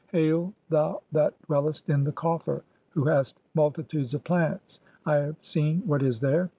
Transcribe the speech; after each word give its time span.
Hail, 0.09 0.51
thou 0.69 1.03
that 1.11 1.39
dwellest 1.43 1.87
in 1.87 2.03
the 2.05 2.11
coffer, 2.11 2.63
'who 2.89 3.05
hast 3.05 3.39
multitudes 3.53 4.15
of 4.15 4.23
plants(?), 4.23 4.79
I 5.05 5.17
(5) 5.19 5.25
have 5.27 5.37
seen 5.41 5.81
[what 5.85 6.01
is] 6.01 6.21
'there. 6.21 6.49